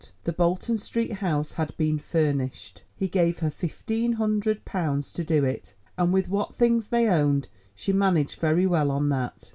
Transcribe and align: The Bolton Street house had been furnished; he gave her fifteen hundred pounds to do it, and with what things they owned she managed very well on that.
The 0.23 0.33
Bolton 0.33 0.79
Street 0.79 1.11
house 1.17 1.53
had 1.53 1.77
been 1.77 1.99
furnished; 1.99 2.81
he 2.95 3.07
gave 3.07 3.37
her 3.37 3.51
fifteen 3.51 4.13
hundred 4.13 4.65
pounds 4.65 5.13
to 5.13 5.23
do 5.23 5.45
it, 5.45 5.75
and 5.95 6.11
with 6.11 6.27
what 6.27 6.55
things 6.55 6.87
they 6.87 7.07
owned 7.07 7.49
she 7.75 7.93
managed 7.93 8.39
very 8.39 8.65
well 8.65 8.89
on 8.89 9.09
that. 9.09 9.49